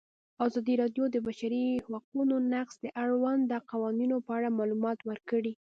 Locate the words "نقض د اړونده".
2.53-3.57